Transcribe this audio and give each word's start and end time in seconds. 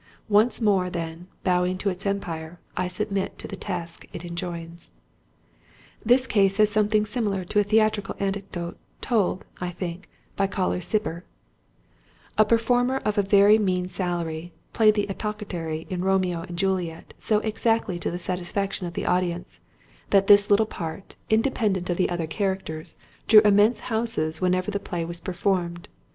Once 0.29 0.59
more, 0.59 0.89
then, 0.89 1.27
bowing 1.43 1.77
to 1.77 1.91
its 1.91 2.07
empire, 2.07 2.59
I 2.75 2.87
submit 2.87 3.37
to 3.37 3.47
the 3.47 3.55
task 3.55 4.07
it 4.11 4.25
enjoins. 4.25 4.93
This 6.03 6.25
case 6.25 6.57
has 6.57 6.71
something 6.71 7.05
similar 7.05 7.45
to 7.45 7.59
a 7.59 7.63
theatrical 7.63 8.15
anecdote 8.17 8.79
told 8.99 9.45
(I 9.61 9.69
think) 9.69 10.09
by 10.35 10.47
Colly 10.47 10.79
Cibber: 10.81 11.21
"A 12.35 12.43
performer 12.45 12.97
of 13.05 13.19
a 13.19 13.21
very 13.21 13.59
mean 13.59 13.89
salary, 13.89 14.53
played 14.73 14.95
the 14.95 15.05
Apothecary 15.05 15.85
in 15.87 16.03
Romeo 16.03 16.41
and 16.41 16.57
Juliet 16.57 17.13
so 17.19 17.37
exactly 17.41 17.99
to 17.99 18.09
the 18.09 18.17
satisfaction 18.17 18.87
of 18.87 18.93
the 18.95 19.05
audience, 19.05 19.59
that 20.09 20.25
this 20.25 20.49
little 20.49 20.65
part, 20.65 21.15
independent 21.29 21.91
of 21.91 21.97
the 21.97 22.09
other 22.09 22.25
characters, 22.25 22.97
drew 23.27 23.41
immense 23.41 23.81
houses 23.81 24.41
whenever 24.41 24.71
the 24.71 24.79
play 24.79 25.05
was 25.05 25.21
performed. 25.21 25.87